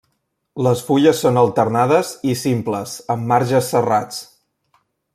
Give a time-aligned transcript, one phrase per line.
[0.67, 4.27] Les fulles són alternades i simples amb marges serrats.